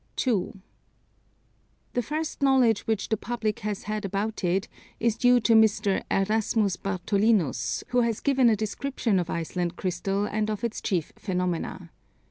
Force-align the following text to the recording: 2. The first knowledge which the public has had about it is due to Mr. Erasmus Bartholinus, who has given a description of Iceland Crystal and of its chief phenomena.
2. 0.15 0.59
The 1.93 2.01
first 2.01 2.41
knowledge 2.41 2.87
which 2.87 3.09
the 3.09 3.17
public 3.17 3.59
has 3.59 3.83
had 3.83 4.03
about 4.03 4.43
it 4.43 4.67
is 4.99 5.15
due 5.15 5.39
to 5.41 5.53
Mr. 5.53 6.03
Erasmus 6.09 6.75
Bartholinus, 6.75 7.83
who 7.89 8.01
has 8.01 8.19
given 8.19 8.49
a 8.49 8.55
description 8.55 9.19
of 9.19 9.29
Iceland 9.29 9.75
Crystal 9.75 10.25
and 10.25 10.49
of 10.49 10.63
its 10.63 10.81
chief 10.81 11.13
phenomena. 11.17 11.91